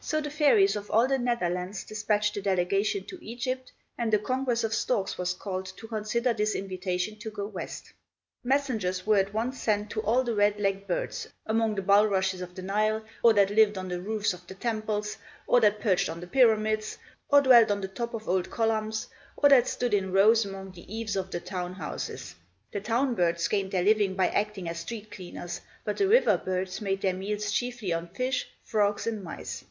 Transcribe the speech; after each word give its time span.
So 0.00 0.22
the 0.22 0.30
fairies 0.30 0.74
of 0.74 0.90
all 0.90 1.06
the 1.06 1.18
Netherlands 1.18 1.84
despatched 1.84 2.34
a 2.38 2.40
delegation 2.40 3.04
to 3.06 3.22
Egypt 3.22 3.72
and 3.98 4.14
a 4.14 4.18
congress 4.18 4.64
of 4.64 4.72
storks 4.72 5.18
was 5.18 5.34
called 5.34 5.66
to 5.76 5.88
consider 5.88 6.32
this 6.32 6.54
invitation 6.54 7.18
to 7.18 7.30
go 7.30 7.46
west. 7.46 7.92
Messengers 8.42 9.04
were 9.06 9.18
at 9.18 9.34
once 9.34 9.60
sent 9.60 9.90
to 9.90 10.00
all 10.00 10.22
the 10.22 10.34
red 10.36 10.58
legged 10.60 10.86
birds, 10.86 11.28
among 11.44 11.74
the 11.74 11.82
bulrushes 11.82 12.40
of 12.40 12.54
the 12.54 12.62
Nile, 12.62 13.04
or 13.22 13.34
that 13.34 13.50
lived 13.50 13.76
on 13.76 13.88
the 13.88 14.00
roofs 14.00 14.32
of 14.32 14.46
the 14.46 14.54
temples, 14.54 15.18
or 15.46 15.60
that 15.60 15.80
perched 15.80 16.08
on 16.08 16.20
the 16.20 16.26
pyramids, 16.28 16.96
or 17.28 17.42
dwelt 17.42 17.70
on 17.70 17.82
the 17.82 17.88
top 17.88 18.14
of 18.14 18.26
old 18.28 18.48
columns, 18.50 19.08
or 19.36 19.50
that 19.50 19.66
stood 19.68 19.92
in 19.92 20.12
rows 20.12 20.46
along 20.46 20.72
the 20.72 20.94
eaves 20.94 21.16
of 21.16 21.32
the 21.32 21.40
town 21.40 21.74
houses. 21.74 22.34
The 22.72 22.80
town 22.80 23.14
birds 23.14 23.46
gained 23.46 23.72
their 23.72 23.84
living 23.84 24.14
by 24.14 24.28
acting 24.28 24.70
as 24.70 24.78
street 24.78 25.10
cleaners, 25.10 25.60
but 25.84 25.98
the 25.98 26.08
river 26.08 26.40
birds 26.42 26.80
made 26.80 27.02
their 27.02 27.12
meals 27.14 27.50
chiefly 27.50 27.92
on 27.92 28.08
fish, 28.08 28.48
frogs, 28.62 29.06
and 29.06 29.22
mice. 29.22 29.64